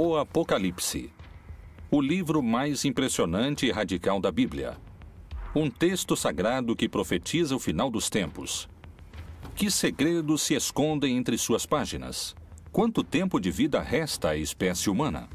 [0.00, 1.10] O Apocalipse
[1.90, 4.76] o livro mais impressionante e radical da Bíblia.
[5.52, 8.68] Um texto sagrado que profetiza o final dos tempos.
[9.56, 12.36] Que segredos se escondem entre suas páginas?
[12.70, 15.28] Quanto tempo de vida resta à espécie humana?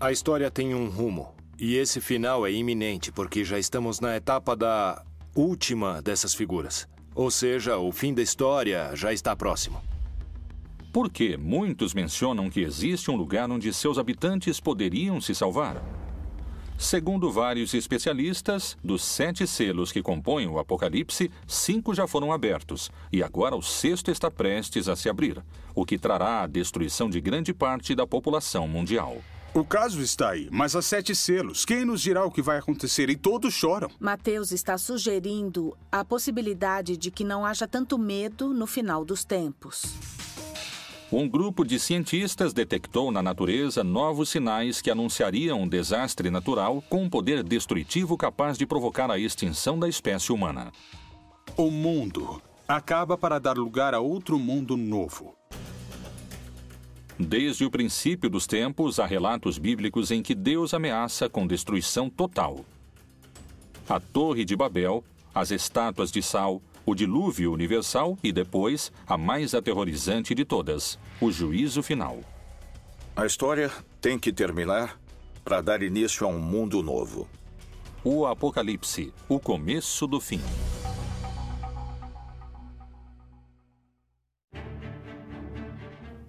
[0.00, 1.32] A história tem um rumo.
[1.56, 5.00] E esse final é iminente, porque já estamos na etapa da
[5.32, 6.88] última dessas figuras.
[7.14, 9.89] Ou seja, o fim da história já está próximo.
[10.92, 15.82] Porque muitos mencionam que existe um lugar onde seus habitantes poderiam se salvar.
[16.76, 23.22] Segundo vários especialistas, dos sete selos que compõem o Apocalipse, cinco já foram abertos, e
[23.22, 27.52] agora o sexto está prestes a se abrir, o que trará a destruição de grande
[27.52, 29.18] parte da população mundial.
[29.52, 31.64] O caso está aí, mas há sete selos.
[31.64, 33.10] Quem nos dirá o que vai acontecer?
[33.10, 33.90] E todos choram.
[34.00, 39.96] Mateus está sugerindo a possibilidade de que não haja tanto medo no final dos tempos.
[41.12, 47.02] Um grupo de cientistas detectou na natureza novos sinais que anunciariam um desastre natural com
[47.02, 50.70] um poder destrutivo capaz de provocar a extinção da espécie humana.
[51.56, 55.34] O mundo acaba para dar lugar a outro mundo novo.
[57.18, 62.64] Desde o princípio dos tempos, há relatos bíblicos em que Deus ameaça com destruição total.
[63.88, 65.02] A Torre de Babel,
[65.34, 71.30] as estátuas de sal, o dilúvio universal e depois a mais aterrorizante de todas, o
[71.30, 72.18] juízo final.
[73.14, 73.70] A história
[74.00, 74.98] tem que terminar
[75.44, 77.28] para dar início a um mundo novo.
[78.02, 80.40] O Apocalipse, o começo do fim.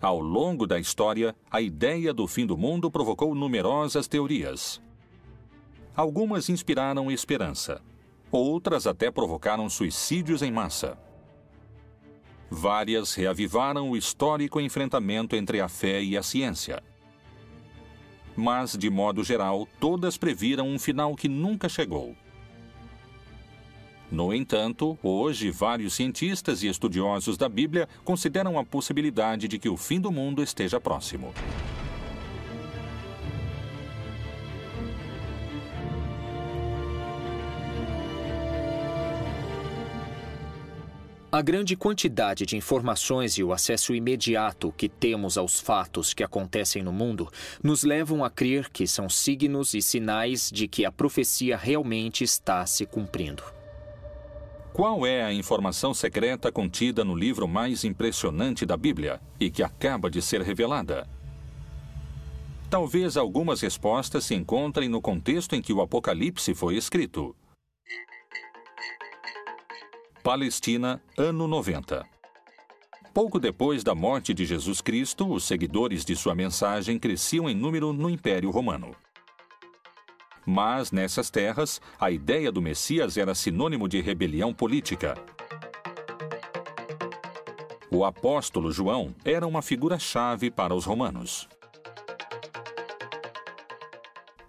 [0.02, 4.81] Ao longo da história, a ideia do fim do mundo provocou numerosas teorias.
[5.95, 7.81] Algumas inspiraram esperança,
[8.31, 10.97] Outras até provocaram suicídios em massa.
[12.50, 16.81] Várias reavivaram o histórico enfrentamento entre a fé e a ciência.
[18.35, 22.16] Mas, de modo geral, todas previram um final que nunca chegou.
[24.09, 29.77] No entanto, hoje, vários cientistas e estudiosos da Bíblia consideram a possibilidade de que o
[29.77, 31.33] fim do mundo esteja próximo.
[41.34, 46.84] A grande quantidade de informações e o acesso imediato que temos aos fatos que acontecem
[46.84, 47.31] no mundo
[47.64, 52.66] nos levam a crer que são signos e sinais de que a profecia realmente está
[52.66, 53.44] se cumprindo.
[54.74, 60.12] Qual é a informação secreta contida no livro mais impressionante da Bíblia e que acaba
[60.12, 61.08] de ser revelada?
[62.69, 67.34] Talvez algumas respostas se encontrem no contexto em que o Apocalipse foi escrito.
[70.23, 72.05] Palestina, ano 90.
[73.11, 77.91] Pouco depois da morte de Jesus Cristo, os seguidores de sua mensagem cresciam em número
[77.91, 78.95] no Império Romano.
[80.45, 85.15] Mas, nessas terras, a ideia do Messias era sinônimo de rebelião política.
[87.89, 91.49] O apóstolo João era uma figura-chave para os romanos.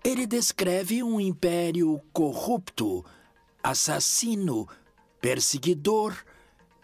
[0.05, 3.03] Ele descreve um império corrupto,
[3.63, 4.69] assassino,
[5.23, 6.15] perseguidor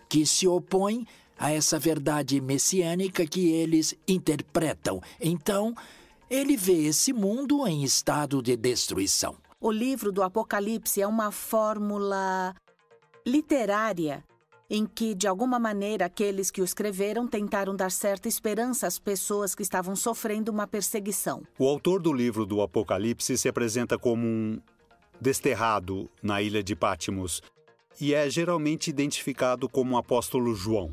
[0.08, 1.06] que se opõe
[1.36, 5.02] a essa verdade messiânica que eles interpretam.
[5.20, 5.74] Então,
[6.30, 9.36] ele vê esse mundo em estado de destruição.
[9.60, 12.54] O livro do Apocalipse é uma fórmula
[13.26, 14.24] literária
[14.70, 19.54] em que, de alguma maneira, aqueles que o escreveram tentaram dar certa esperança às pessoas
[19.54, 21.42] que estavam sofrendo uma perseguição.
[21.58, 24.60] O autor do livro do Apocalipse se apresenta como um
[25.20, 27.42] desterrado na ilha de Patmos,
[28.00, 30.92] e é geralmente identificado como o apóstolo João.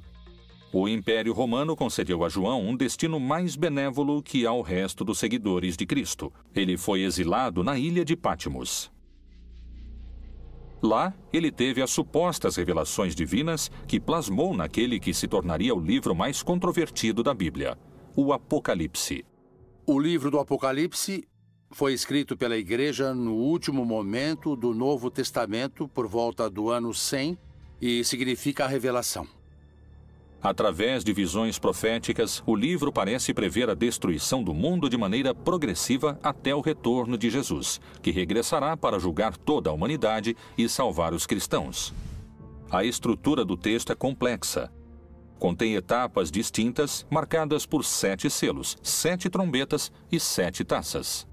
[0.74, 5.78] O Império Romano concedeu a João um destino mais benévolo que ao resto dos seguidores
[5.78, 6.34] de Cristo.
[6.54, 8.92] Ele foi exilado na ilha de Patmos.
[10.82, 16.14] Lá, ele teve as supostas revelações divinas que plasmou naquele que se tornaria o livro
[16.14, 17.78] mais controvertido da Bíblia,
[18.16, 19.26] o Apocalipse.
[19.88, 21.26] O livro do Apocalipse
[21.72, 27.38] foi escrito pela Igreja no último momento do Novo Testamento, por volta do ano 100,
[27.82, 29.28] e significa a revelação.
[30.42, 36.20] Através de visões proféticas, o livro parece prever a destruição do mundo de maneira progressiva
[36.22, 41.26] até o retorno de Jesus, que regressará para julgar toda a humanidade e salvar os
[41.26, 41.92] cristãos.
[42.70, 44.72] A estrutura do texto é complexa.
[45.40, 51.28] Contém etapas distintas, marcadas por sete selos, sete trombetas e sete taças.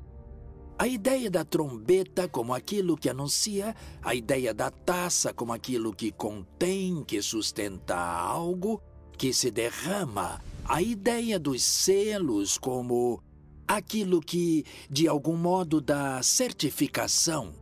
[0.82, 6.10] A ideia da trombeta como aquilo que anuncia, a ideia da taça como aquilo que
[6.10, 8.82] contém, que sustenta algo,
[9.16, 13.22] que se derrama, a ideia dos selos como
[13.64, 17.54] aquilo que, de algum modo, dá certificação.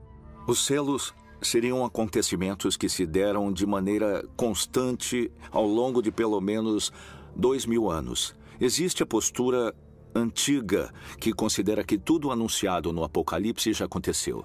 [0.48, 6.90] Os selos seriam acontecimentos que se deram de maneira constante ao longo de pelo menos
[7.36, 8.34] dois mil anos.
[8.58, 9.74] Existe a postura
[10.14, 14.44] antiga, que considera que tudo anunciado no Apocalipse já aconteceu,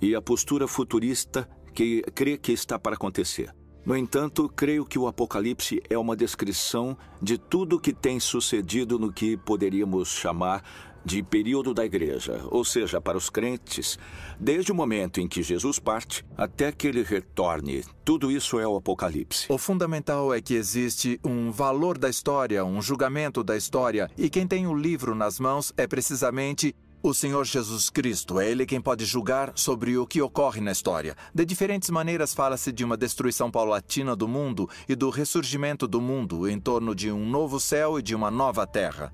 [0.00, 3.54] e a postura futurista, que crê que está para acontecer.
[3.84, 9.12] No entanto, creio que o Apocalipse é uma descrição de tudo que tem sucedido no
[9.12, 13.98] que poderíamos chamar de período da igreja, ou seja, para os crentes,
[14.38, 17.84] desde o momento em que Jesus parte até que ele retorne.
[18.04, 19.46] Tudo isso é o Apocalipse.
[19.48, 24.46] O fundamental é que existe um valor da história, um julgamento da história, e quem
[24.46, 26.74] tem o livro nas mãos é precisamente
[27.04, 31.16] o Senhor Jesus Cristo é Ele quem pode julgar sobre o que ocorre na história.
[31.34, 36.48] De diferentes maneiras, fala-se de uma destruição paulatina do mundo e do ressurgimento do mundo
[36.48, 39.12] em torno de um novo céu e de uma nova terra.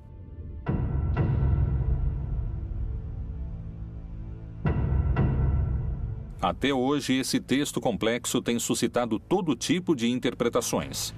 [6.40, 11.12] Até hoje, esse texto complexo tem suscitado todo tipo de interpretações.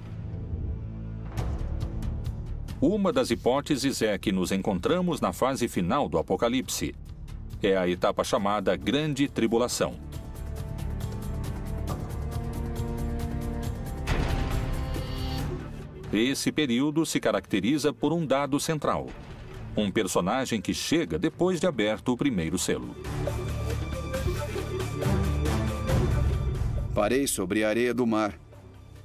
[2.81, 6.95] Uma das hipóteses é que nos encontramos na fase final do Apocalipse.
[7.61, 9.93] É a etapa chamada Grande Tribulação.
[16.11, 19.05] Esse período se caracteriza por um dado central:
[19.77, 22.95] um personagem que chega depois de aberto o primeiro selo.
[27.01, 28.39] Parei sobre a areia do mar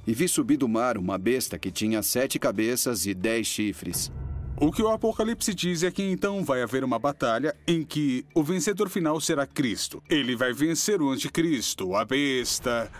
[0.05, 4.11] e vi subir do mar uma besta que tinha sete cabeças e dez chifres.
[4.55, 8.43] O que o Apocalipse diz é que então vai haver uma batalha em que o
[8.43, 10.03] vencedor final será Cristo.
[10.07, 12.91] Ele vai vencer o anticristo, a besta.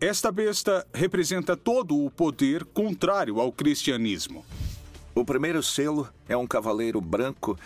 [0.00, 4.46] Esta besta representa todo o poder contrário ao cristianismo.
[5.14, 7.58] O primeiro selo é um cavaleiro branco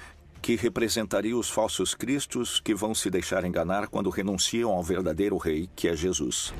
[0.44, 5.70] que representaria os falsos cristos que vão se deixar enganar quando renunciam ao verdadeiro rei,
[5.74, 6.52] que é Jesus.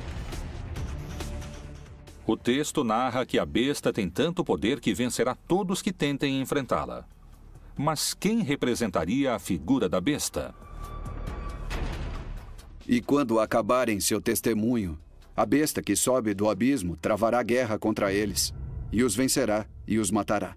[2.26, 7.04] O texto narra que a besta tem tanto poder que vencerá todos que tentem enfrentá-la.
[7.76, 10.54] Mas quem representaria a figura da besta?
[12.88, 14.98] E quando acabarem seu testemunho,
[15.36, 18.54] a besta que sobe do abismo travará guerra contra eles,
[18.90, 20.56] e os vencerá e os matará.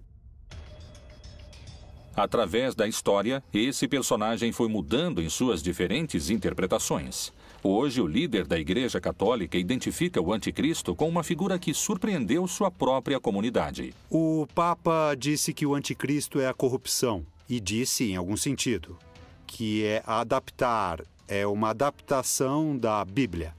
[2.18, 7.32] Através da história, esse personagem foi mudando em suas diferentes interpretações.
[7.62, 12.72] Hoje, o líder da Igreja Católica identifica o Anticristo com uma figura que surpreendeu sua
[12.72, 13.94] própria comunidade.
[14.10, 18.98] O Papa disse que o Anticristo é a corrupção, e disse, em algum sentido,
[19.46, 23.54] que é adaptar, é uma adaptação da Bíblia.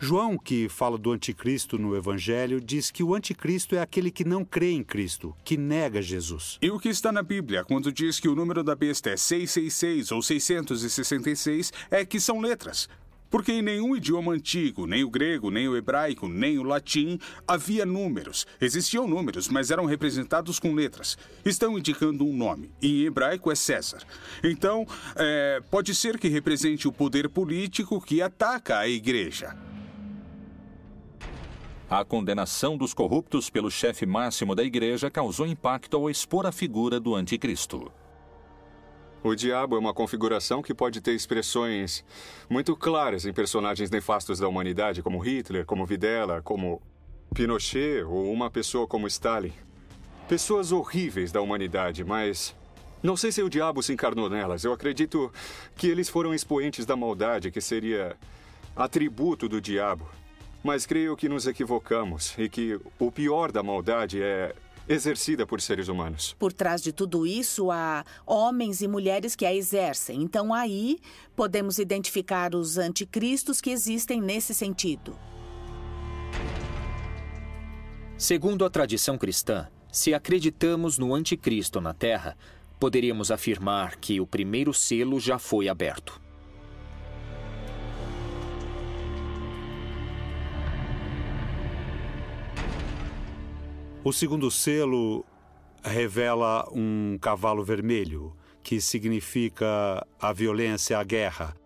[0.00, 4.44] João, que fala do anticristo no Evangelho, diz que o anticristo é aquele que não
[4.44, 6.58] crê em Cristo, que nega Jesus.
[6.60, 10.12] E o que está na Bíblia, quando diz que o número da besta é 666
[10.12, 12.88] ou 666, é que são letras.
[13.30, 17.18] Porque em nenhum idioma antigo, nem o grego, nem o hebraico, nem o latim,
[17.48, 18.46] havia números.
[18.60, 21.18] Existiam números, mas eram representados com letras.
[21.44, 22.70] Estão indicando um nome.
[22.80, 24.02] E em hebraico é César.
[24.42, 29.56] Então, é, pode ser que represente o poder político que ataca a igreja.
[31.88, 36.98] A condenação dos corruptos pelo chefe máximo da igreja causou impacto ao expor a figura
[36.98, 37.92] do anticristo.
[39.22, 42.02] O diabo é uma configuração que pode ter expressões
[42.48, 46.80] muito claras em personagens nefastos da humanidade, como Hitler, como Videla, como
[47.34, 49.52] Pinochet ou uma pessoa como Stalin.
[50.26, 52.56] Pessoas horríveis da humanidade, mas
[53.02, 54.64] não sei se o diabo se encarnou nelas.
[54.64, 55.30] Eu acredito
[55.76, 58.16] que eles foram expoentes da maldade, que seria
[58.74, 60.08] atributo do diabo.
[60.64, 64.54] Mas creio que nos equivocamos e que o pior da maldade é
[64.88, 66.34] exercida por seres humanos.
[66.38, 70.22] Por trás de tudo isso, há homens e mulheres que a exercem.
[70.22, 70.98] Então, aí
[71.36, 75.14] podemos identificar os anticristos que existem nesse sentido.
[78.16, 82.38] Segundo a tradição cristã, se acreditamos no anticristo na Terra,
[82.80, 86.23] poderíamos afirmar que o primeiro selo já foi aberto.
[94.06, 95.24] O segundo selo
[95.82, 101.56] revela um cavalo vermelho, que significa a violência, a guerra,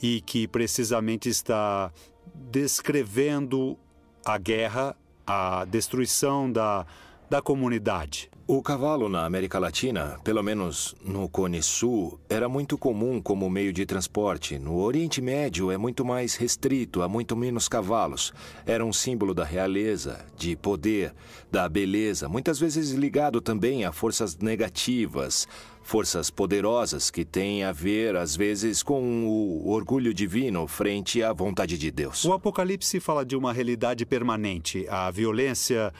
[0.00, 1.92] e que precisamente está
[2.32, 3.76] descrevendo
[4.24, 6.86] a guerra, a destruição da,
[7.28, 8.30] da comunidade.
[8.50, 13.74] O cavalo na América Latina, pelo menos no Cone Sul, era muito comum como meio
[13.74, 14.58] de transporte.
[14.58, 18.32] No Oriente Médio é muito mais restrito, há muito menos cavalos.
[18.64, 21.14] Era um símbolo da realeza, de poder,
[21.52, 25.46] da beleza, muitas vezes ligado também a forças negativas,
[25.82, 31.76] forças poderosas que têm a ver, às vezes, com o orgulho divino frente à vontade
[31.76, 32.24] de Deus.
[32.24, 35.92] O Apocalipse fala de uma realidade permanente, a violência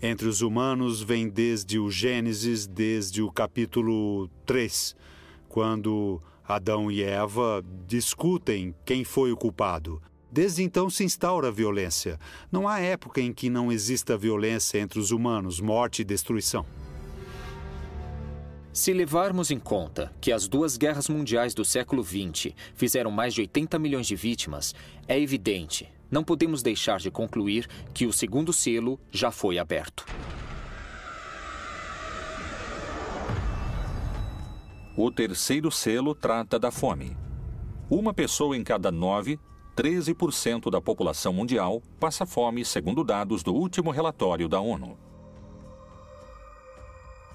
[0.00, 4.94] entre os humanos vem desde o Gênesis, desde o capítulo 3,
[5.48, 10.00] quando Adão e Eva discutem quem foi o culpado.
[10.30, 12.18] Desde então se instaura a violência.
[12.52, 16.64] Não há época em que não exista violência entre os humanos, morte e destruição.
[18.72, 23.40] Se levarmos em conta que as duas guerras mundiais do século XX fizeram mais de
[23.40, 24.74] 80 milhões de vítimas,
[25.08, 30.04] é evidente não podemos deixar de concluir que o segundo selo já foi aberto.
[34.96, 37.16] O terceiro selo trata da fome.
[37.88, 39.38] Uma pessoa em cada nove,
[39.76, 44.98] 13% da população mundial, passa fome, segundo dados do último relatório da ONU.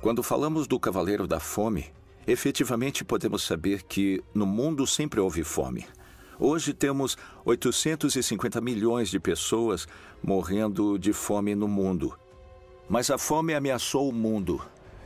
[0.01, 1.85] Quando falamos do Cavaleiro da Fome,
[2.27, 5.85] efetivamente podemos saber que no mundo sempre houve fome.
[6.45, 9.87] Hoje temos 850 milhões de pessoas
[10.21, 12.19] morrendo de fome no mundo.
[12.89, 14.61] Mas a fome ameaçou o mundo.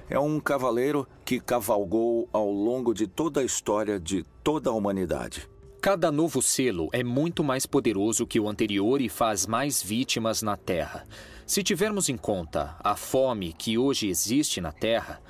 [0.10, 5.48] É um cavaleiro que cavalgou ao longo de toda a história de toda a humanidade.
[5.79, 10.58] Cada novo selo é muito mais poderoso que o anterior e faz mais vítimas na
[10.58, 11.06] Terra.
[11.46, 15.22] Se tivermos em conta a fome que hoje existe na Terra,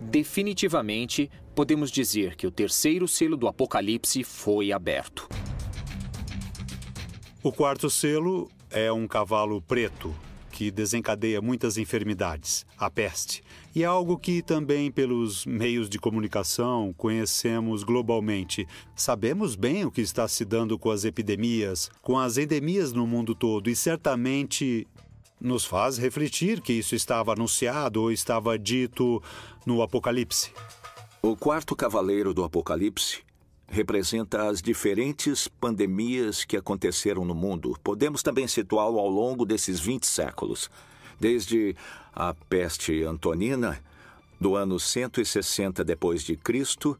[0.00, 5.28] definitivamente podemos dizer que o terceiro selo do Apocalipse foi aberto.
[7.40, 10.12] O quarto selo é um cavalo preto
[10.50, 13.44] que desencadeia muitas enfermidades, a peste.
[13.72, 18.66] E é algo que também pelos meios de comunicação conhecemos globalmente.
[18.96, 23.36] Sabemos bem o que está se dando com as epidemias, com as endemias no mundo
[23.36, 24.84] todo, e certamente
[25.40, 29.22] nos faz refletir que isso estava anunciado ou estava dito
[29.64, 30.50] no Apocalipse.
[31.22, 33.27] O quarto cavaleiro do Apocalipse
[33.68, 37.78] representa as diferentes pandemias que aconteceram no mundo.
[37.84, 40.70] Podemos também situá-lo ao longo desses 20 séculos,
[41.20, 41.76] desde
[42.14, 43.78] a peste antonina
[44.40, 46.98] do ano 160 depois de Cristo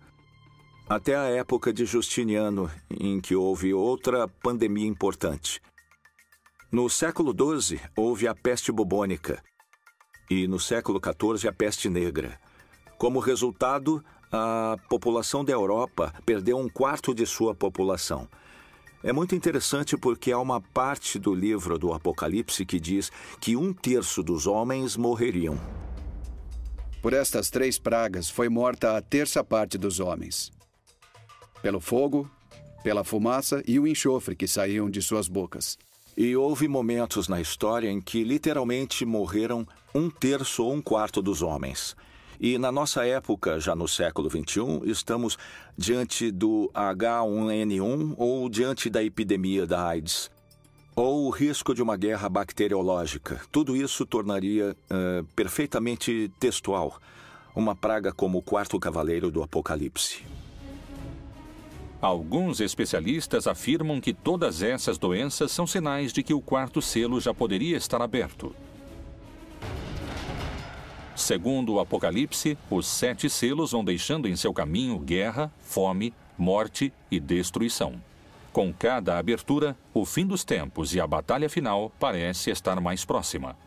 [0.88, 5.60] até a época de Justiniano, em que houve outra pandemia importante.
[6.72, 9.42] No século XII houve a peste bubônica
[10.30, 12.38] e no século XIV a peste negra.
[12.96, 18.28] Como resultado, a população da Europa perdeu um quarto de sua população.
[19.02, 23.72] É muito interessante porque há uma parte do livro do Apocalipse que diz que um
[23.72, 25.58] terço dos homens morreriam.
[27.00, 30.50] Por estas três pragas foi morta a terça parte dos homens:
[31.62, 32.28] pelo fogo,
[32.82, 35.78] pela fumaça e o enxofre que saíam de suas bocas.
[36.16, 41.40] E houve momentos na história em que literalmente morreram um terço ou um quarto dos
[41.40, 41.94] homens.
[42.40, 45.36] E na nossa época, já no século XXI, estamos
[45.76, 50.30] diante do H1N1 ou diante da epidemia da AIDS.
[50.94, 53.40] Ou o risco de uma guerra bacteriológica.
[53.50, 57.00] Tudo isso tornaria uh, perfeitamente textual
[57.58, 60.24] uma praga como o quarto cavaleiro do Apocalipse.
[62.00, 67.34] Alguns especialistas afirmam que todas essas doenças são sinais de que o quarto selo já
[67.34, 68.54] poderia estar aberto.
[71.18, 77.18] Segundo o Apocalipse, os sete selos vão deixando em seu caminho guerra, fome, morte e
[77.18, 78.00] destruição.
[78.52, 83.58] Com cada abertura, o fim dos tempos e a batalha final parece estar mais próxima.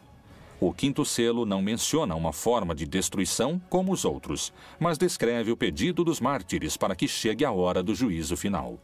[0.62, 5.58] O quinto selo não menciona uma forma de destruição como os outros, mas descreve o
[5.58, 8.80] pedido dos mártires para que chegue a hora do juízo final.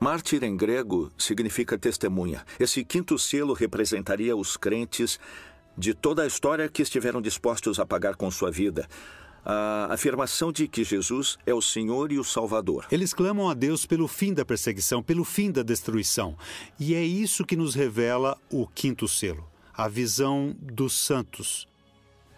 [0.00, 2.44] Mártir em grego significa testemunha.
[2.58, 5.18] Esse quinto selo representaria os crentes
[5.78, 8.88] de toda a história que estiveram dispostos a pagar com sua vida.
[9.44, 12.86] A afirmação de que Jesus é o Senhor e o Salvador.
[12.90, 16.36] Eles clamam a Deus pelo fim da perseguição, pelo fim da destruição.
[16.78, 21.68] E é isso que nos revela o quinto selo a visão dos santos,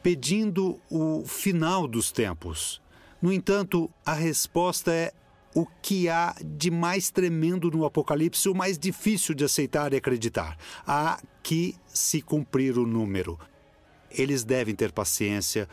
[0.02, 2.82] pedindo o final dos tempos.
[3.20, 5.10] No entanto, a resposta é
[5.54, 10.56] o que há de mais tremendo no Apocalipse, o mais difícil de aceitar e acreditar.
[10.86, 13.38] Há que se cumprir o número.
[14.10, 15.68] Eles devem ter paciência,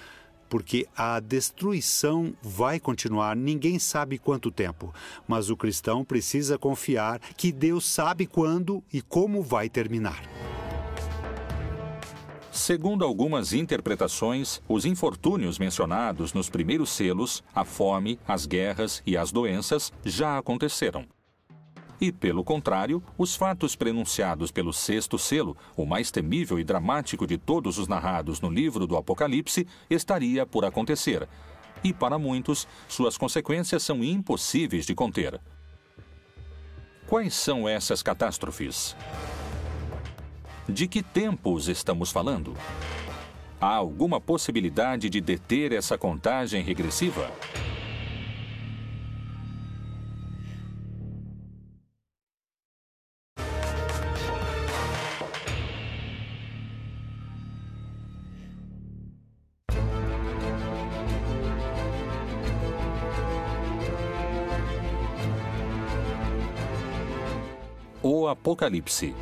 [0.50, 4.94] porque a destruição vai continuar, ninguém sabe quanto tempo,
[5.28, 10.37] mas o cristão precisa confiar que Deus sabe quando e como vai terminar.
[12.58, 19.32] Segundo algumas interpretações, os infortúnios mencionados nos primeiros selos, a fome, as guerras e as
[19.32, 21.06] doenças, já aconteceram.
[22.02, 27.38] E, pelo contrário, os fatos prenunciados pelo sexto selo, o mais temível e dramático de
[27.38, 31.30] todos os narrados no livro do Apocalipse, estaria por acontecer.
[31.84, 35.40] E, para muitos, suas consequências são impossíveis de conter.
[37.06, 38.96] Quais são essas catástrofes?
[40.70, 42.54] De que tempos estamos falando?
[43.60, 47.32] Há alguma possibilidade de deter essa contagem regressiva?
[68.04, 69.16] O Apocalipse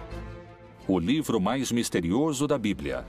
[0.87, 3.05] o livro mais misterioso da Bíblia.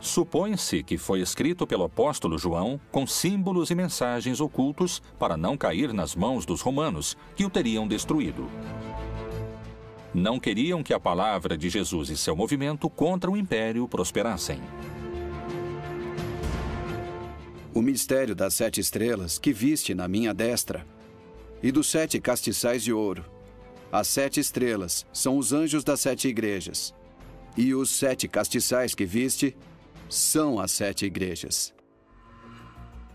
[0.00, 5.92] Supõe-se que foi escrito pelo apóstolo João com símbolos e mensagens ocultos para não cair
[5.92, 8.48] nas mãos dos romanos, que o teriam destruído.
[10.12, 14.60] Não queriam que a palavra de Jesus e seu movimento contra o império prosperassem.
[17.74, 20.86] O mistério das sete estrelas que viste na minha destra,
[21.62, 23.24] e dos sete castiçais de ouro,
[23.94, 26.92] as sete estrelas são os anjos das sete igrejas.
[27.56, 29.56] E os sete castiçais que viste
[30.08, 31.72] são as sete igrejas.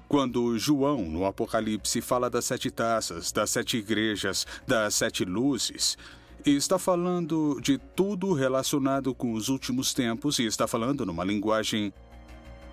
[0.07, 5.98] Quando João, no Apocalipse, fala das sete taças, das sete igrejas, das sete luzes,
[6.45, 11.93] está falando de tudo relacionado com os últimos tempos e está falando numa linguagem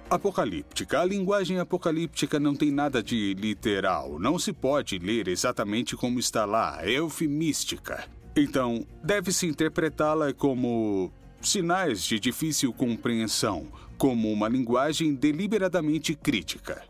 [0.08, 1.00] apocalíptica.
[1.00, 4.18] A linguagem apocalíptica não tem nada de literal.
[4.18, 6.78] Não se pode ler exatamente como está lá.
[6.82, 8.08] É eufemística.
[8.36, 11.10] Então, deve-se interpretá-la como
[11.40, 16.82] sinais de difícil compreensão, como uma linguagem deliberadamente crítica.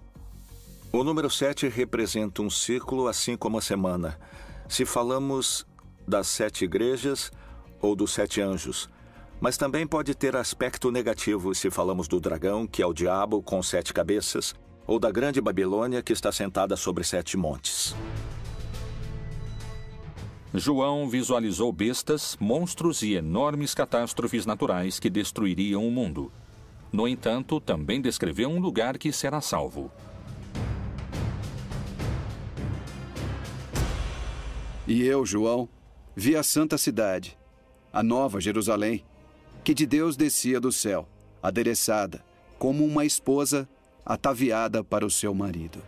[0.92, 4.18] O número 7 representa um círculo, assim como a semana.
[4.68, 5.66] Se falamos
[6.06, 7.30] das sete igrejas
[7.80, 8.88] ou dos sete anjos,
[9.40, 13.62] mas também pode ter aspecto negativo se falamos do dragão, que é o diabo com
[13.62, 14.54] sete cabeças,
[14.86, 17.94] ou da grande Babilônia, que está sentada sobre sete montes.
[20.54, 26.32] João visualizou bestas, monstros e enormes catástrofes naturais que destruiriam o mundo.
[26.90, 29.90] No entanto, também descreveu um lugar que será salvo.
[34.86, 35.68] E eu, João,
[36.14, 37.36] vi a santa cidade,
[37.92, 39.04] a nova Jerusalém
[39.66, 41.08] que de Deus descia do céu,
[41.42, 42.24] adereçada,
[42.56, 43.68] como uma esposa
[44.04, 45.82] ataviada para o seu marido.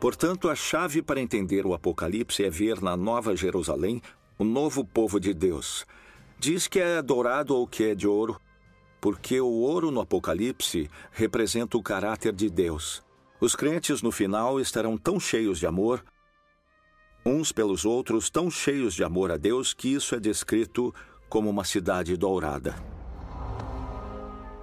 [0.00, 4.00] Portanto, a chave para entender o Apocalipse é ver na Nova Jerusalém
[4.38, 5.84] o novo povo de Deus.
[6.38, 8.40] Diz que é dourado ou que é de ouro,
[8.98, 13.02] porque o ouro no Apocalipse representa o caráter de Deus.
[13.38, 16.02] Os crentes no final estarão tão cheios de amor,
[17.26, 20.94] uns pelos outros, tão cheios de amor a Deus, que isso é descrito
[21.30, 22.74] como uma cidade dourada.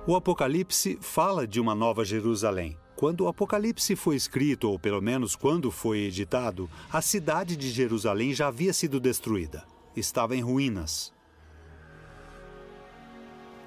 [0.05, 2.77] O Apocalipse fala de uma nova Jerusalém.
[2.95, 8.33] Quando o Apocalipse foi escrito, ou pelo menos quando foi editado, a cidade de Jerusalém
[8.33, 9.63] já havia sido destruída.
[9.95, 11.13] Estava em ruínas.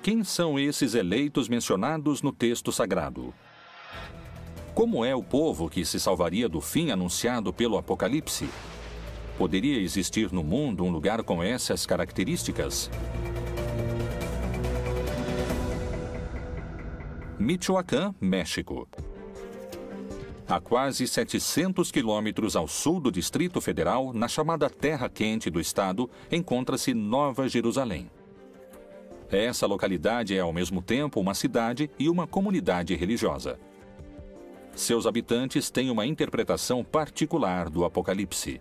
[0.02, 3.34] Quem são esses eleitos mencionados no texto sagrado?
[4.74, 8.48] Como é o povo que se salvaria do fim anunciado pelo Apocalipse?
[9.40, 12.90] Poderia existir no mundo um lugar com essas características?
[17.38, 18.86] Michoacán, México.
[20.46, 26.10] A quase 700 quilômetros ao sul do Distrito Federal, na chamada Terra Quente do estado,
[26.30, 28.10] encontra-se Nova Jerusalém.
[29.30, 33.58] Essa localidade é ao mesmo tempo uma cidade e uma comunidade religiosa.
[34.74, 38.60] Seus habitantes têm uma interpretação particular do Apocalipse.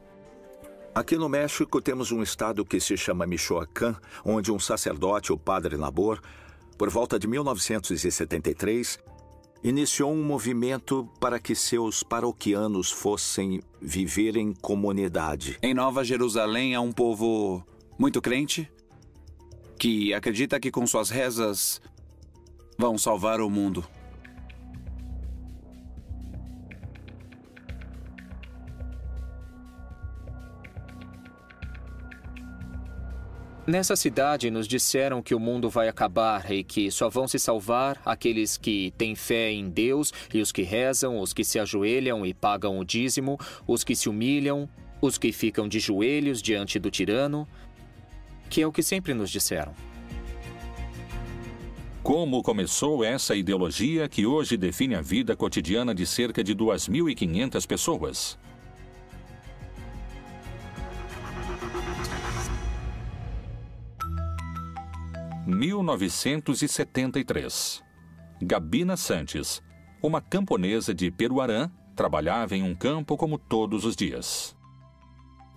[0.99, 5.77] Aqui no México temos um estado que se chama Michoacán, onde um sacerdote, o padre
[5.77, 6.19] Nabor,
[6.77, 8.99] por volta de 1973,
[9.63, 15.57] iniciou um movimento para que seus paroquianos fossem viver em comunidade.
[15.63, 17.63] Em Nova Jerusalém há um povo
[17.97, 18.69] muito crente
[19.77, 21.81] que acredita que com suas rezas
[22.77, 23.88] vão salvar o mundo.
[33.69, 38.01] Nessa cidade nos disseram que o mundo vai acabar e que só vão se salvar
[38.03, 42.34] aqueles que têm fé em Deus e os que rezam, os que se ajoelham e
[42.34, 44.67] pagam o dízimo, os que se humilham,
[44.99, 47.47] os que ficam de joelhos diante do tirano,
[48.49, 49.75] que é o que sempre nos disseram.
[52.01, 58.39] Como começou essa ideologia que hoje define a vida cotidiana de cerca de 2.500 pessoas?
[65.49, 67.81] (1973)
[68.41, 69.62] Gabina Santos,
[70.01, 74.55] uma camponesa de Peruarã, trabalhava em um campo como todos os dias.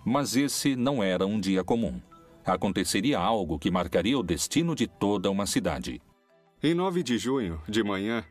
[0.05, 2.01] Mas esse não era um dia comum.
[2.45, 6.01] Aconteceria algo que marcaria o destino de toda uma cidade.
[6.61, 8.25] Em 9 de junho, de manhã,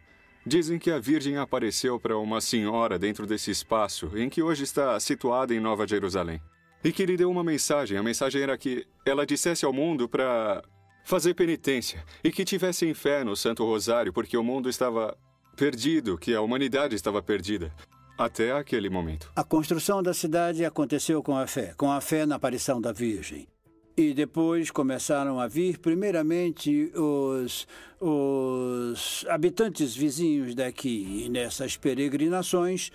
[0.44, 4.98] dizem que a Virgem apareceu para uma senhora dentro desse espaço em que hoje está
[5.00, 6.40] situada em Nova Jerusalém.
[6.84, 7.96] E que lhe deu uma mensagem.
[7.96, 10.62] A mensagem era que ela dissesse ao mundo para
[11.04, 15.16] fazer penitência e que tivessem fé no Santo Rosário, porque o mundo estava
[15.56, 17.72] perdido, que a humanidade estava perdida.
[18.16, 19.30] Até aquele momento.
[19.34, 23.48] A construção da cidade aconteceu com a fé, com a fé na aparição da Virgem.
[23.96, 27.66] E depois começaram a vir, primeiramente, os,
[28.00, 31.24] os habitantes vizinhos daqui.
[31.24, 32.90] E nessas peregrinações,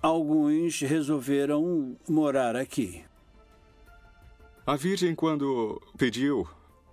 [0.00, 3.04] alguns resolveram morar aqui.
[4.66, 6.48] A Virgem, quando pediu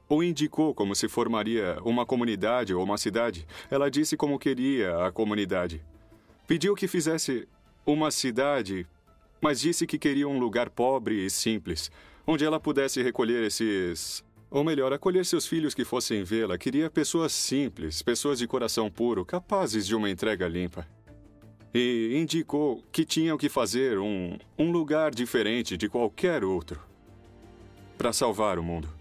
[0.10, 5.12] ou indicou como se formaria uma comunidade ou uma cidade, ela disse como queria a
[5.12, 5.82] comunidade.
[6.48, 7.48] Pediu que fizesse
[7.86, 8.88] uma cidade,
[9.40, 11.92] mas disse que queria um lugar pobre e simples,
[12.26, 14.28] onde ela pudesse recolher esses.
[14.52, 16.58] Ou melhor, acolher seus filhos que fossem vê-la.
[16.58, 20.88] Queria pessoas simples, pessoas de coração puro, capazes de uma entrega limpa.
[21.72, 26.82] E indicou que tinham que fazer um, um lugar diferente de qualquer outro
[27.96, 28.99] para salvar o mundo.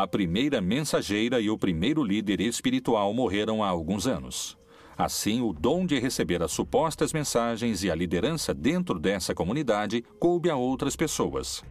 [0.00, 4.56] A primeira mensageira e o primeiro líder espiritual morreram há alguns anos.
[4.96, 10.48] Assim, o dom de receber as supostas mensagens e a liderança dentro dessa comunidade coube
[10.48, 11.62] a outras pessoas.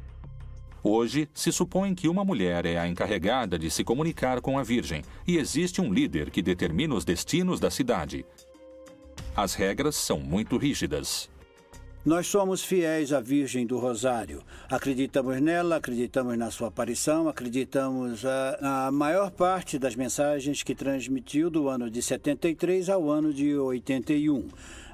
[0.84, 5.02] Hoje, se supõe que uma mulher é a encarregada de se comunicar com a Virgem
[5.26, 8.24] e existe um líder que determina os destinos da cidade.
[9.36, 11.32] As regras são muito rígidas.
[12.06, 14.42] Nós somos fiéis à Virgem do Rosário.
[14.70, 21.50] Acreditamos nela, acreditamos na sua aparição, acreditamos a, na maior parte das mensagens que transmitiu
[21.50, 24.48] do ano de 73 ao ano de 81.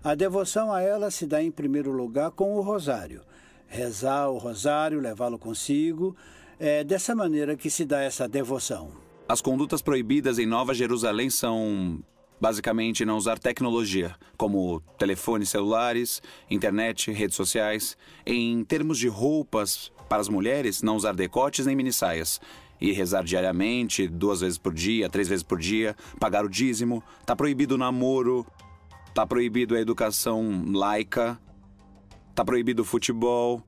[0.04, 3.22] A devoção a ela se dá em primeiro lugar com o Rosário.
[3.68, 6.16] Rezar o Rosário, levá-lo consigo,
[6.60, 8.90] é dessa maneira que se dá essa devoção.
[9.28, 12.00] As condutas proibidas em Nova Jerusalém são
[12.40, 17.98] Basicamente, não usar tecnologia, como telefones celulares, internet, redes sociais.
[18.26, 22.42] Em termos de roupas, para as mulheres, não usar decotes nem minissaias.
[22.80, 27.02] E rezar diariamente, duas vezes por dia, três vezes por dia, pagar o dízimo.
[27.26, 28.46] Tá proibido o namoro,
[29.14, 31.40] tá proibido a educação laica,
[32.36, 33.64] tá proibido o futebol.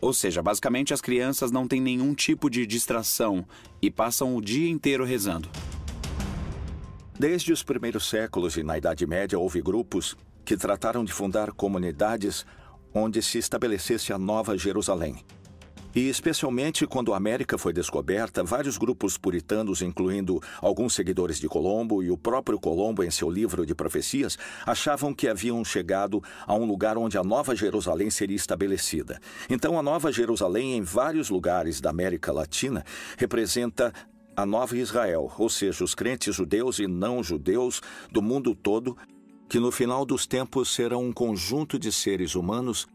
[0.00, 3.44] Ou seja, basicamente as crianças não têm nenhum tipo de distração
[3.82, 5.48] e passam o dia inteiro rezando.
[7.18, 12.44] Desde os primeiros séculos e na Idade Média houve grupos que trataram de fundar comunidades
[12.92, 15.24] onde se estabelecesse a Nova Jerusalém.
[15.94, 22.02] E especialmente quando a América foi descoberta, vários grupos puritanos, incluindo alguns seguidores de Colombo
[22.02, 26.64] e o próprio Colombo em seu livro de profecias, achavam que haviam chegado a um
[26.64, 29.20] lugar onde a Nova Jerusalém seria estabelecida.
[29.48, 32.84] Então, a Nova Jerusalém, em vários lugares da América Latina,
[33.16, 33.92] representa
[34.36, 38.96] a nova Israel, ou seja, os crentes judeus e não judeus do mundo todo,
[39.48, 42.86] que no final dos tempos serão um conjunto de seres humanos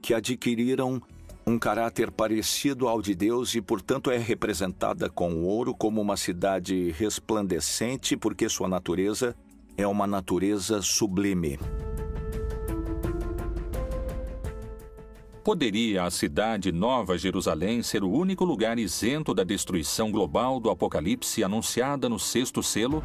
[0.00, 1.02] que adquiriram
[1.46, 6.90] um caráter parecido ao de Deus e, portanto, é representada com ouro como uma cidade
[6.92, 9.36] resplandecente, porque sua natureza
[9.76, 11.58] é uma natureza sublime.
[15.44, 21.44] Poderia a cidade Nova Jerusalém ser o único lugar isento da destruição global do Apocalipse
[21.44, 23.04] anunciada no sexto selo?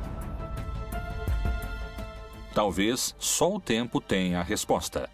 [2.55, 5.09] Talvez só o tempo tenha a resposta.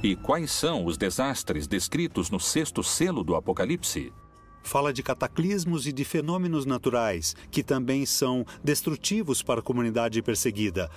[0.00, 4.12] E quais são os desastres descritos no sexto selo do Apocalipse?
[4.62, 10.88] Fala de cataclismos e de fenômenos naturais, que também são destrutivos para a comunidade perseguida.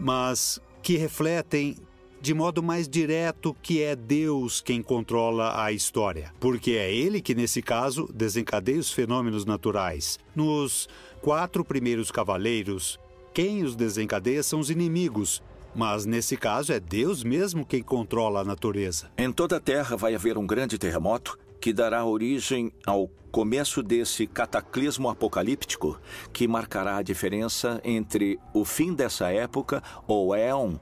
[0.00, 1.76] Mas que refletem
[2.20, 7.34] de modo mais direto que é Deus quem controla a história, porque é Ele que,
[7.34, 10.18] nesse caso, desencadeia os fenômenos naturais.
[10.36, 10.88] Nos
[11.22, 12.98] quatro primeiros cavaleiros,
[13.32, 15.42] quem os desencadeia são os inimigos,
[15.74, 19.10] mas nesse caso é Deus mesmo quem controla a natureza.
[19.16, 24.26] Em toda a Terra vai haver um grande terremoto que dará origem ao começo desse
[24.26, 26.00] cataclismo apocalíptico
[26.32, 30.76] que marcará a diferença entre o fim dessa época, ou éon,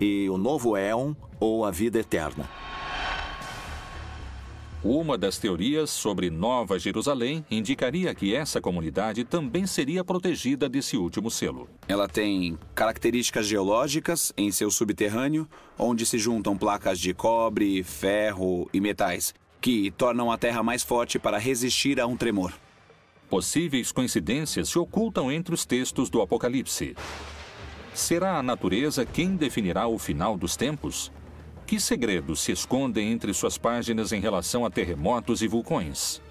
[0.00, 2.48] e o novo éon, ou a vida eterna.
[4.84, 11.28] Uma das teorias sobre Nova Jerusalém indicaria que essa comunidade também seria protegida desse último
[11.28, 11.68] selo.
[11.88, 18.80] Ela tem características geológicas em seu subterrâneo, onde se juntam placas de cobre, ferro e
[18.80, 19.34] metais,
[19.66, 22.52] que tornam a terra mais forte para resistir a um tremor.
[23.28, 26.94] Possíveis coincidências se ocultam entre os textos do Apocalipse.
[27.92, 31.10] Será a natureza quem definirá o final dos tempos?
[31.66, 36.22] Que segredos se escondem entre suas páginas em relação a terremotos e vulcões?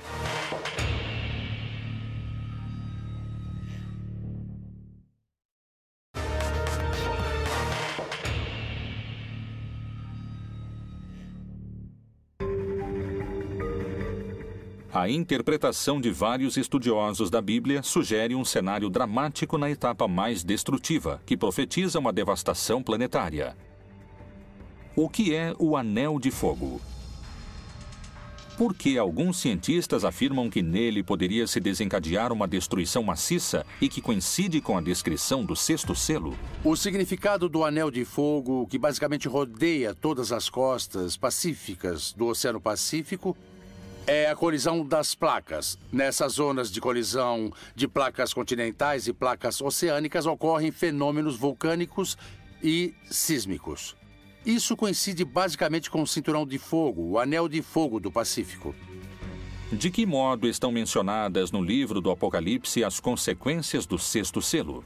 [14.95, 21.21] A interpretação de vários estudiosos da Bíblia sugere um cenário dramático na etapa mais destrutiva,
[21.25, 23.57] que profetiza uma devastação planetária.
[24.95, 26.79] O que é o Anel de Fogo?
[28.57, 33.99] Por que alguns cientistas afirmam que nele poderia se desencadear uma destruição maciça e que
[33.99, 36.37] coincide com a descrição do sexto selo?
[36.63, 42.61] O significado do Anel de Fogo, que basicamente rodeia todas as costas pacíficas do Oceano
[42.61, 43.35] Pacífico,
[44.07, 45.77] é a colisão das placas.
[45.91, 52.17] Nessas zonas de colisão de placas continentais e placas oceânicas ocorrem fenômenos vulcânicos
[52.61, 53.95] e sísmicos.
[54.45, 58.75] Isso coincide basicamente com o cinturão de fogo, o anel de fogo do Pacífico.
[59.71, 64.85] De que modo estão mencionadas no livro do Apocalipse as consequências do sexto selo?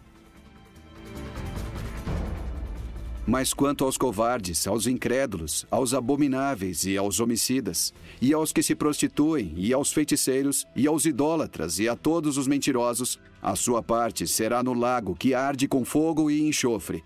[3.30, 8.74] Mas quanto aos covardes, aos incrédulos, aos abomináveis e aos homicidas, e aos que se
[8.74, 14.28] prostituem, e aos feiticeiros, e aos idólatras, e a todos os mentirosos, a sua parte
[14.28, 17.04] será no lago que arde com fogo e enxofre,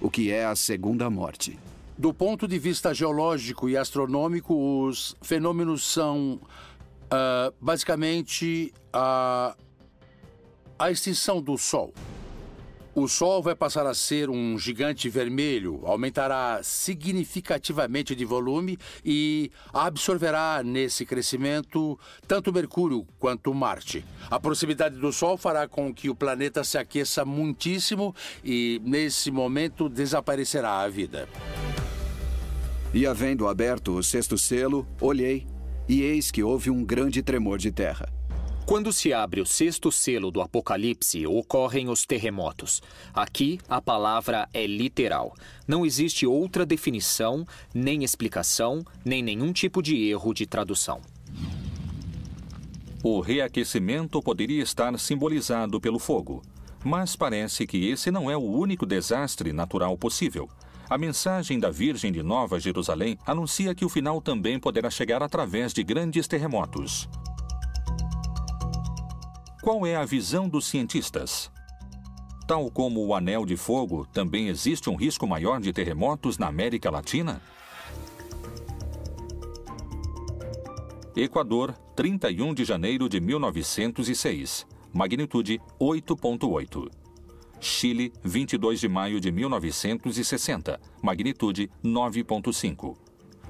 [0.00, 1.56] o que é a segunda morte.
[1.96, 4.52] Do ponto de vista geológico e astronômico,
[4.88, 6.40] os fenômenos são
[7.04, 9.54] uh, basicamente a,
[10.76, 11.94] a extinção do Sol.
[13.00, 20.60] O Sol vai passar a ser um gigante vermelho, aumentará significativamente de volume e absorverá
[20.62, 24.04] nesse crescimento tanto Mercúrio quanto Marte.
[24.30, 29.88] A proximidade do Sol fará com que o planeta se aqueça muitíssimo e, nesse momento,
[29.88, 31.26] desaparecerá a vida.
[32.92, 35.46] E havendo aberto o sexto selo, olhei,
[35.88, 38.19] e eis que houve um grande tremor de terra.
[38.70, 42.80] Quando se abre o sexto selo do Apocalipse, ocorrem os terremotos.
[43.12, 45.34] Aqui, a palavra é literal.
[45.66, 51.00] Não existe outra definição, nem explicação, nem nenhum tipo de erro de tradução.
[53.02, 56.40] O reaquecimento poderia estar simbolizado pelo fogo,
[56.84, 60.48] mas parece que esse não é o único desastre natural possível.
[60.88, 65.72] A mensagem da Virgem de Nova Jerusalém anuncia que o final também poderá chegar através
[65.72, 67.08] de grandes terremotos.
[69.62, 71.50] Qual é a visão dos cientistas?
[72.48, 76.90] Tal como o Anel de Fogo, também existe um risco maior de terremotos na América
[76.90, 77.42] Latina?
[81.14, 84.66] Equador, 31 de janeiro de 1906.
[84.94, 86.90] Magnitude 8.8.
[87.60, 92.96] Chile, 22 de maio de 1960, magnitude 9.5.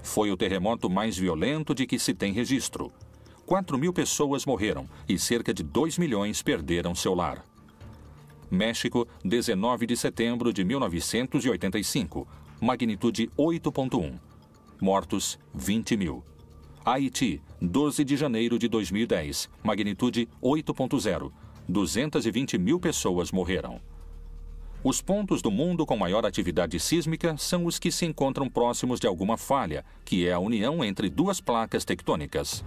[0.02, 2.92] Foi o terremoto mais violento de que se tem registro.
[3.50, 7.44] 4 mil pessoas morreram e cerca de 2 milhões perderam seu lar.
[8.48, 12.28] México, 19 de setembro de 1985,
[12.60, 14.20] magnitude 8.1.
[14.80, 16.22] Mortos, 20 mil.
[16.84, 21.32] Haiti, 12 de janeiro de 2010, magnitude 8.0.
[21.68, 23.80] 220 mil pessoas morreram.
[24.84, 29.08] Os pontos do mundo com maior atividade sísmica são os que se encontram próximos de
[29.08, 32.64] alguma falha, que é a união entre duas placas tectônicas.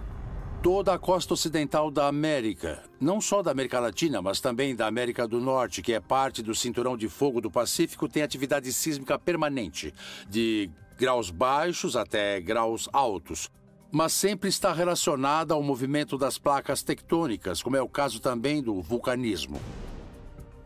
[0.64, 5.28] Toda a costa ocidental da América, não só da América Latina, mas também da América
[5.28, 9.92] do Norte, que é parte do cinturão de fogo do Pacífico, tem atividade sísmica permanente,
[10.26, 13.50] de graus baixos até graus altos,
[13.92, 18.80] mas sempre está relacionada ao movimento das placas tectônicas, como é o caso também do
[18.80, 19.60] vulcanismo.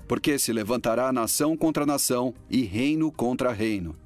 [0.07, 3.97] Porque se levantará nação contra nação e reino contra reino.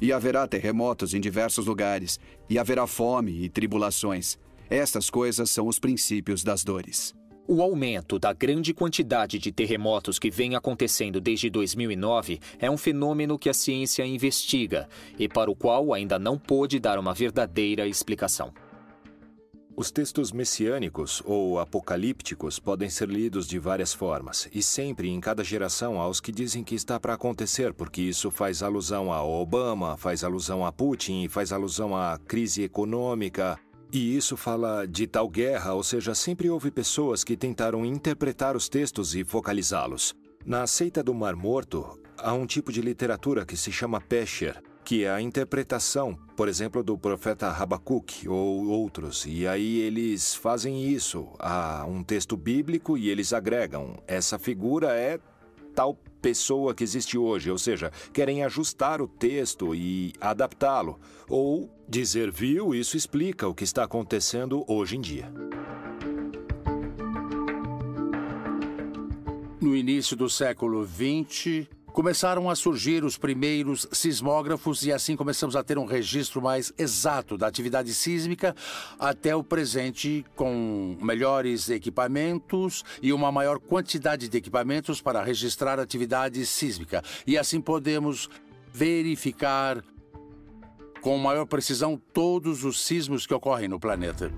[0.00, 4.38] E haverá terremotos em diversos lugares, e haverá fome e tribulações.
[4.70, 7.12] Estas coisas são os princípios das dores.
[7.48, 13.36] O aumento da grande quantidade de terremotos que vem acontecendo desde 2009 é um fenômeno
[13.36, 18.54] que a ciência investiga e para o qual ainda não pôde dar uma verdadeira explicação.
[19.74, 25.42] Os textos messiânicos ou apocalípticos podem ser lidos de várias formas, e sempre em cada
[25.42, 29.96] geração há os que dizem que está para acontecer, porque isso faz alusão a Obama,
[29.96, 33.58] faz alusão a Putin, faz alusão à crise econômica.
[33.92, 38.68] E isso fala de tal guerra, ou seja, sempre houve pessoas que tentaram interpretar os
[38.68, 40.14] textos e focalizá-los.
[40.46, 45.02] Na seita do Mar Morto, há um tipo de literatura que se chama Pesher, que
[45.04, 49.26] é a interpretação, por exemplo, do profeta Habacuque ou outros.
[49.26, 54.00] E aí eles fazem isso a um texto bíblico e eles agregam.
[54.06, 55.18] Essa figura é
[55.74, 62.30] tal pessoa que existe hoje, ou seja, querem ajustar o texto e adaptá-lo, ou dizer,
[62.30, 65.28] viu, isso explica o que está acontecendo hoje em dia.
[69.60, 75.64] No início do século XX, começaram a surgir os primeiros sismógrafos e assim começamos a
[75.64, 78.54] ter um registro mais exato da atividade sísmica
[78.96, 86.46] até o presente, com melhores equipamentos e uma maior quantidade de equipamentos para registrar atividade
[86.46, 87.02] sísmica.
[87.26, 88.30] E assim podemos
[88.72, 89.82] verificar
[91.00, 94.32] com maior precisão todos os sismos que ocorrem no planeta.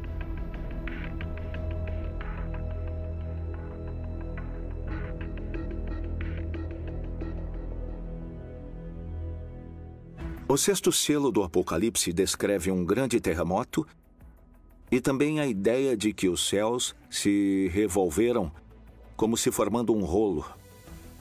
[10.48, 13.86] O sexto selo do Apocalipse descreve um grande terremoto
[14.90, 18.52] e também a ideia de que os céus se revolveram
[19.16, 20.44] como se formando um rolo.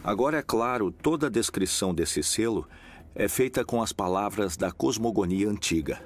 [0.03, 2.67] Agora é claro, toda a descrição desse selo
[3.13, 6.01] é feita com as palavras da cosmogonia antiga.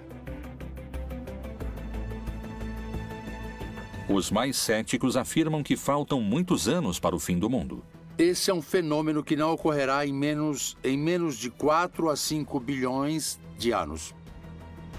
[4.09, 7.83] Os mais céticos afirmam que faltam muitos anos para o fim do mundo.
[8.17, 12.59] Esse é um fenômeno que não ocorrerá em menos, em menos de 4 a 5
[12.59, 14.15] bilhões de anos.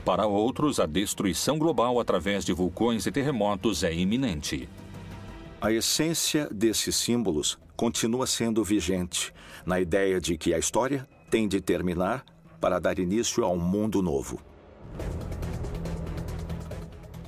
[0.04, 4.68] Para outros, a destruição global através de vulcões e terremotos é iminente.
[5.60, 9.32] A essência desses símbolos continua sendo vigente,
[9.64, 12.24] na ideia de que a história tem de terminar
[12.58, 14.40] para dar início a um mundo novo.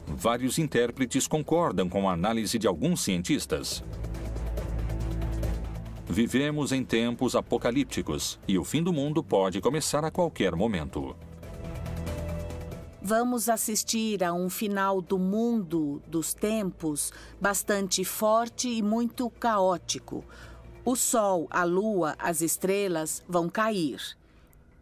[0.06, 3.84] Vários intérpretes concordam com a análise de alguns cientistas.
[6.06, 11.14] Vivemos em tempos apocalípticos e o fim do mundo pode começar a qualquer momento.
[13.02, 20.24] Vamos assistir a um final do mundo dos tempos bastante forte e muito caótico.
[20.88, 24.01] O sol, a lua, as estrelas vão cair.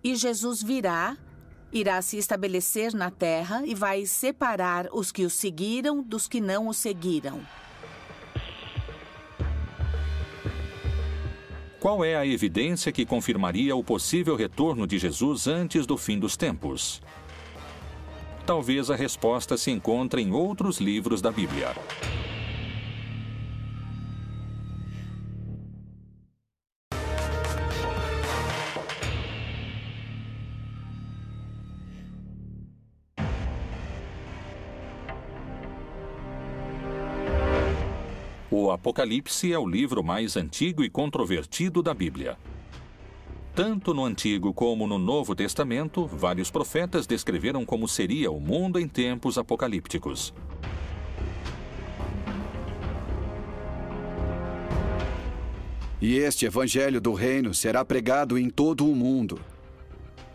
[0.05, 1.17] E Jesus virá,
[1.73, 6.69] irá se estabelecer na terra e vai separar os que o seguiram dos que não
[6.69, 7.41] o seguiram.
[11.81, 16.37] Qual é a evidência que confirmaria o possível retorno de Jesus antes do fim dos
[16.37, 17.03] tempos?
[18.47, 21.75] Talvez a resposta se encontre em outros livros da Bíblia.
[38.77, 42.37] Apocalipse é o livro mais antigo e controvertido da Bíblia.
[43.55, 48.87] Tanto no Antigo como no Novo Testamento, vários profetas descreveram como seria o mundo em
[48.87, 50.35] tempos apocalípticos.
[55.99, 59.41] E este evangelho do reino será pregado em todo o mundo,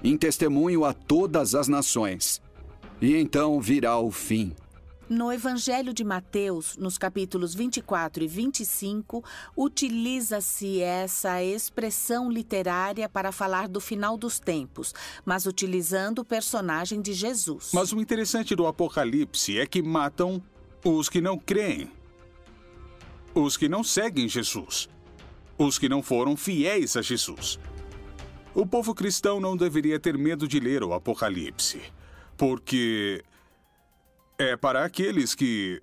[0.04, 2.41] em testemunho a todas as nações.
[2.99, 4.51] E então virá o fim.
[5.12, 9.21] No Evangelho de Mateus, nos capítulos 24 e 25,
[9.58, 14.93] utiliza-se essa expressão literária para falar do final dos tempos,
[15.26, 17.71] mas utilizando o personagem de Jesus.
[17.74, 20.41] Mas o interessante do Apocalipse é que matam
[20.82, 21.91] os que não creem,
[23.36, 24.88] os que não seguem Jesus,
[25.58, 27.60] os que não foram fiéis a Jesus.
[28.56, 31.82] O povo cristão não deveria ter medo de ler o Apocalipse,
[32.38, 33.21] porque
[34.41, 35.82] é para aqueles que.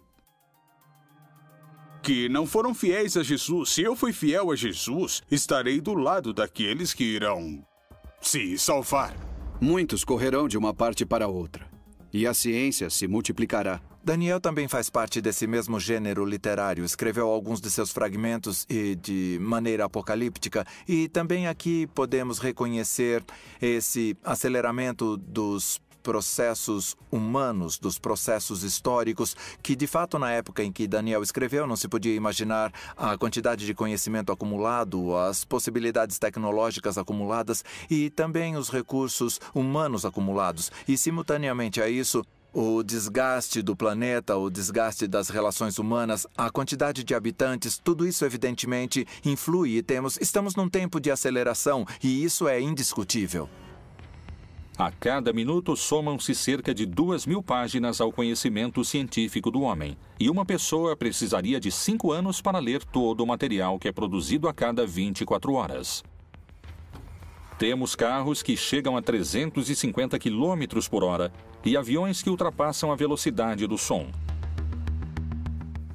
[2.03, 3.71] que não foram fiéis a Jesus.
[3.71, 7.65] Se eu fui fiel a Jesus, estarei do lado daqueles que irão
[8.21, 9.15] se salvar.
[9.61, 11.69] Muitos correrão de uma parte para outra,
[12.13, 13.81] e a ciência se multiplicará.
[14.05, 16.85] Daniel também faz parte desse mesmo gênero literário.
[16.85, 20.65] Escreveu alguns de seus fragmentos e de maneira apocalíptica.
[20.87, 23.23] E também aqui podemos reconhecer
[23.61, 25.79] esse aceleramento dos
[26.09, 31.77] processos humanos, dos processos históricos, que de fato na época em que Daniel escreveu não
[31.77, 38.71] se podia imaginar a quantidade de conhecimento acumulado, as possibilidades tecnológicas acumuladas e também os
[38.71, 40.73] recursos humanos acumulados.
[40.89, 47.05] E simultaneamente a isso, o desgaste do planeta, o desgaste das relações humanas, a quantidade
[47.05, 52.49] de habitantes, tudo isso evidentemente influi e temos, estamos num tempo de aceleração e isso
[52.49, 53.47] é indiscutível.
[54.79, 60.31] A cada minuto somam-se cerca de duas mil páginas ao conhecimento científico do homem, e
[60.31, 64.55] uma pessoa precisaria de cinco anos para ler todo o material que é produzido a
[64.55, 66.05] cada 24 horas.
[67.59, 71.33] Temos carros que chegam a 350 km por hora
[71.65, 74.07] e aviões que ultrapassam a velocidade do som.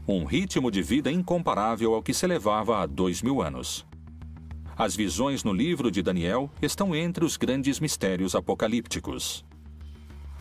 [0.06, 3.86] Um ritmo de vida incomparável ao que se levava há dois mil anos.
[4.76, 9.46] As visões no livro de Daniel estão entre os grandes mistérios apocalípticos.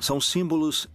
[0.01, 0.89] São símbolos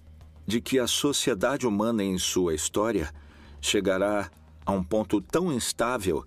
[0.45, 3.13] de que a sociedade humana em sua história
[3.61, 4.31] chegará
[4.65, 6.25] a um ponto tão instável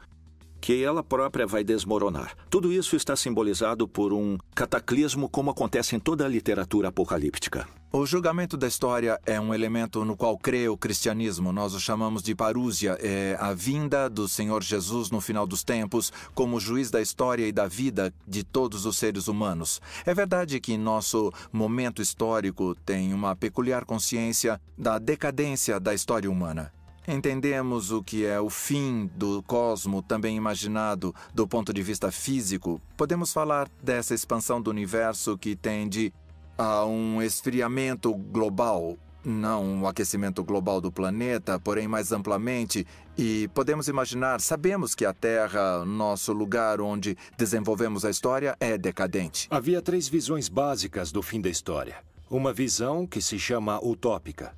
[0.61, 2.37] que ela própria vai desmoronar.
[2.49, 7.67] Tudo isso está simbolizado por um cataclismo como acontece em toda a literatura apocalíptica.
[7.93, 11.53] O julgamento da história é um elemento no qual crê o cristianismo.
[11.53, 12.97] Nós o chamamos de parúzia.
[13.01, 17.53] É a vinda do Senhor Jesus no final dos tempos como juiz da história e
[17.53, 19.83] da vida de todos os seres humanos.
[20.07, 26.73] É verdade que nosso momento histórico tem uma peculiar consciência da decadência da história humana.
[27.09, 32.81] Entendemos o que é o fim do cosmo, também imaginado do ponto de vista físico.
[32.97, 36.13] Podemos falar dessa expansão do universo que tende
[36.59, 42.87] a um esfriamento global, não um aquecimento global do planeta, porém mais amplamente,
[43.17, 49.49] e podemos imaginar, sabemos que a Terra, nosso lugar onde desenvolvemos a história, é decadente.
[49.51, 51.97] Havia três visões básicas do fim da história.
[52.31, 54.55] Uma visão que se chama utópica,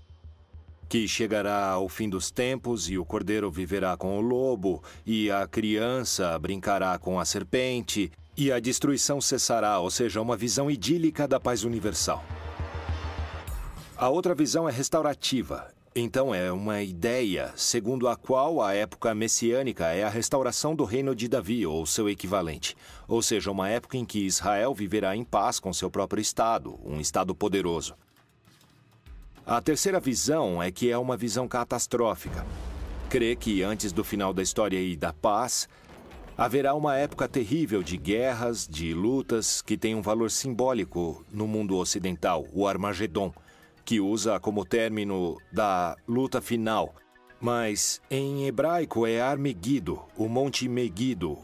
[0.92, 5.46] que chegará ao fim dos tempos e o cordeiro viverá com o lobo, e a
[5.46, 11.40] criança brincará com a serpente, e a destruição cessará, ou seja, uma visão idílica da
[11.40, 12.22] paz universal.
[13.96, 15.66] A outra visão é restaurativa.
[15.96, 21.14] Então, é uma ideia segundo a qual a época messiânica é a restauração do reino
[21.14, 22.76] de Davi, ou seu equivalente.
[23.08, 27.00] Ou seja, uma época em que Israel viverá em paz com seu próprio Estado, um
[27.00, 27.94] Estado poderoso.
[29.44, 32.46] A terceira visão é que é uma visão catastrófica.
[33.10, 35.68] Crê que antes do final da história e da paz,
[36.38, 41.76] haverá uma época terrível de guerras, de lutas que tem um valor simbólico no mundo
[41.76, 43.32] ocidental, o Armagedon,
[43.84, 46.94] que usa como término da luta final.
[47.40, 51.36] Mas em hebraico é Armegido, o Monte Megido,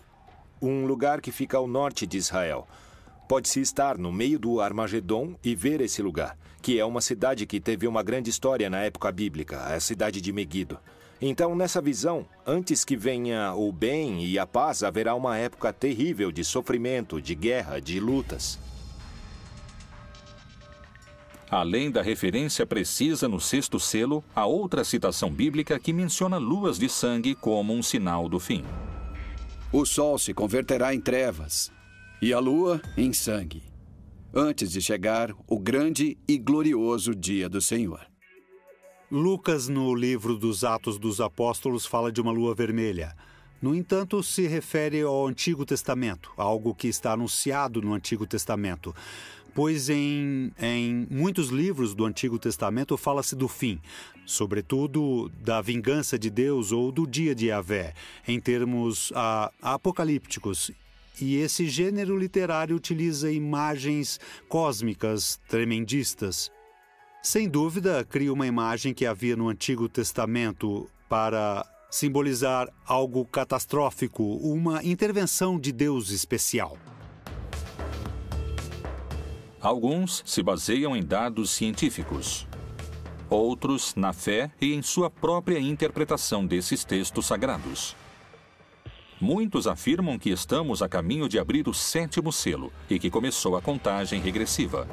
[0.62, 2.68] um lugar que fica ao norte de Israel.
[3.28, 7.60] Pode-se estar no meio do Armagedon e ver esse lugar que é uma cidade que
[7.60, 10.78] teve uma grande história na época bíblica, a cidade de Megido.
[11.20, 16.30] Então, nessa visão, antes que venha o bem e a paz, haverá uma época terrível
[16.30, 18.58] de sofrimento, de guerra, de lutas.
[21.50, 26.88] Além da referência precisa no sexto selo, há outra citação bíblica que menciona luas de
[26.88, 28.64] sangue como um sinal do fim.
[29.72, 31.72] O sol se converterá em trevas
[32.22, 33.67] e a lua em sangue
[34.32, 38.06] antes de chegar o grande e glorioso dia do Senhor.
[39.10, 43.16] Lucas, no livro dos Atos dos Apóstolos, fala de uma lua vermelha.
[43.60, 48.94] No entanto, se refere ao Antigo Testamento, algo que está anunciado no Antigo Testamento.
[49.54, 53.80] Pois em, em muitos livros do Antigo Testamento fala-se do fim,
[54.26, 57.94] sobretudo da vingança de Deus ou do dia de Yahvé,
[58.28, 60.70] em termos a, apocalípticos
[61.20, 66.50] e esse gênero literário utiliza imagens cósmicas tremendistas.
[67.22, 74.84] Sem dúvida, cria uma imagem que havia no Antigo Testamento para simbolizar algo catastrófico, uma
[74.84, 76.76] intervenção de Deus especial.
[79.60, 82.46] Alguns se baseiam em dados científicos,
[83.28, 87.96] outros na fé e em sua própria interpretação desses textos sagrados.
[89.20, 93.60] Muitos afirmam que estamos a caminho de abrir o sétimo selo e que começou a
[93.60, 94.86] contagem regressiva.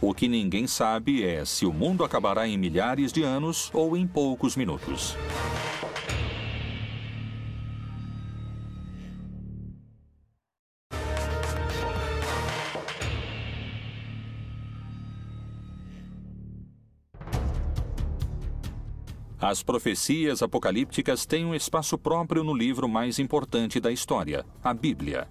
[0.00, 4.04] O que ninguém sabe é se o mundo acabará em milhares de anos ou em
[4.06, 5.16] poucos minutos.
[19.44, 25.28] As profecias apocalípticas têm um espaço próprio no livro mais importante da história, a Bíblia.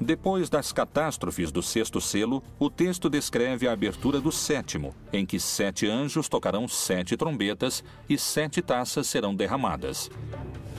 [0.00, 5.40] Depois das catástrofes do sexto selo, o texto descreve a abertura do sétimo, em que
[5.40, 10.08] sete anjos tocarão sete trombetas e sete taças serão derramadas.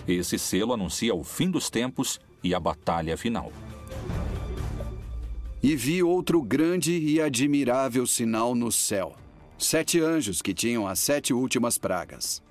[0.08, 3.52] Esse selo anuncia o fim dos tempos e a batalha final.
[5.62, 9.18] E vi outro grande e admirável sinal no céu
[9.66, 12.41] sete anjos que tinham as sete últimas pragas,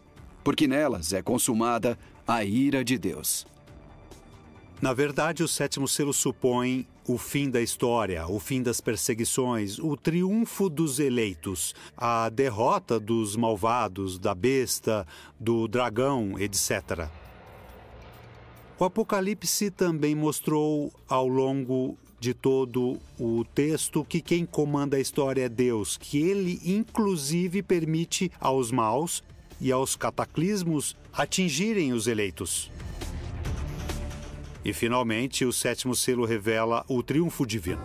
[0.45, 3.47] porque nelas é consumada a ira de Deus.
[4.81, 9.97] Na verdade, o sétimo selo supõe o fim da história, o fim das perseguições, o
[9.97, 15.07] triunfo dos eleitos, a derrota dos malvados, da besta,
[15.39, 17.09] do dragão, etc.
[18.79, 25.47] O Apocalipse também mostrou ao longo de todo o texto que quem comanda a história
[25.47, 29.25] é Deus, que ele inclusive permite aos maus
[29.59, 32.71] e aos cataclismos atingirem os eleitos.
[34.63, 37.83] E finalmente, o sétimo selo revela o triunfo divino,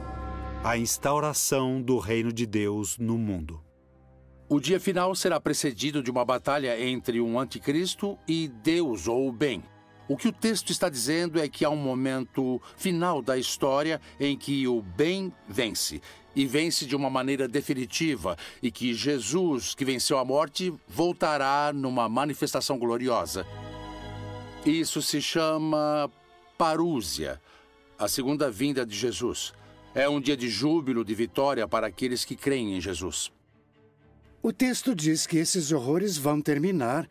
[0.62, 3.62] a instauração do reino de Deus no mundo.
[4.50, 9.32] O dia final será precedido de uma batalha entre um anticristo e Deus ou o
[9.32, 9.64] bem.
[10.08, 14.38] O que o texto está dizendo é que há um momento final da história em
[14.38, 16.02] que o bem vence.
[16.36, 22.10] E vence de uma maneira definitiva, e que Jesus, que venceu a morte, voltará numa
[22.10, 23.48] manifestação gloriosa.
[24.66, 26.12] Isso se chama
[26.58, 27.42] parúzia,
[27.98, 29.54] a segunda vinda de Jesus.
[29.94, 33.32] É um dia de júbilo, de vitória para aqueles que creem em Jesus.
[34.44, 37.08] O texto diz que esses horrores vão terminar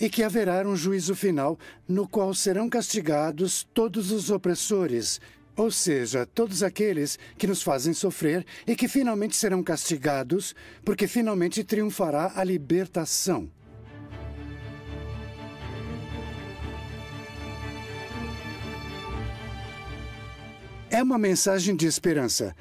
[0.00, 5.20] e que haverá um juízo final no qual serão castigados todos os opressores,
[5.54, 11.62] ou seja, todos aqueles que nos fazem sofrer e que finalmente serão castigados, porque finalmente
[11.62, 13.50] triunfará a libertação.
[20.88, 22.56] É uma mensagem de esperança.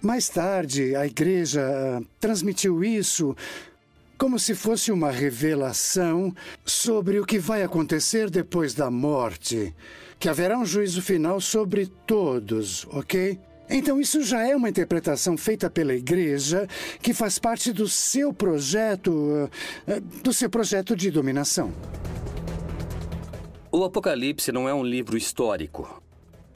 [0.00, 3.36] Mais tarde, a igreja uh, transmitiu isso
[4.20, 6.30] como se fosse uma revelação
[6.62, 9.74] sobre o que vai acontecer depois da morte.
[10.18, 13.40] Que haverá um juízo final sobre todos, ok?
[13.70, 16.68] Então, isso já é uma interpretação feita pela igreja
[17.00, 21.72] que faz parte do seu projeto, uh, do seu projeto de dominação.
[23.72, 26.02] O Apocalipse não é um livro histórico.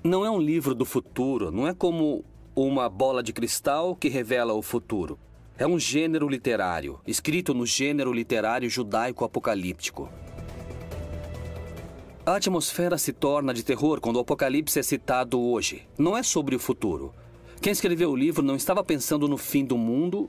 [0.02, 2.22] Não é um livro do futuro, não é como
[2.54, 5.18] uma bola de cristal que revela o futuro.
[5.56, 10.08] É um gênero literário, escrito no gênero literário judaico-apocalíptico.
[12.26, 15.86] A atmosfera se torna de terror quando o Apocalipse é citado hoje.
[15.96, 17.14] Não é sobre o futuro.
[17.60, 20.28] Quem escreveu o livro não estava pensando no fim do mundo,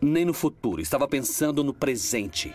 [0.00, 2.54] nem no futuro, estava pensando no presente.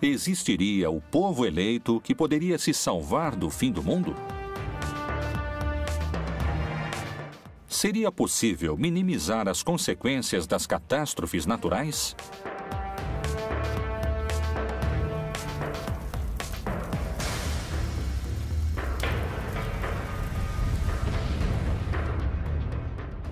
[0.00, 4.14] existiria o povo eleito que poderia se salvar do fim do mundo?
[7.78, 12.16] Seria possível minimizar as consequências das catástrofes naturais?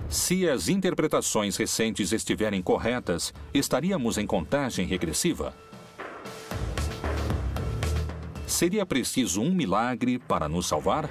[0.07, 5.55] Se as interpretações recentes estiverem corretas, estaríamos em contagem regressiva?
[8.45, 11.09] Seria preciso um milagre para nos salvar?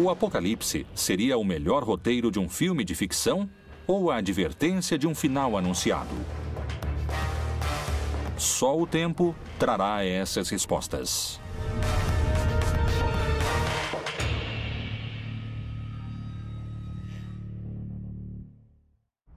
[0.00, 3.50] O Apocalipse seria o melhor roteiro de um filme de ficção
[3.84, 6.14] ou a advertência de um final anunciado?
[8.36, 11.40] Só o tempo trará essas respostas.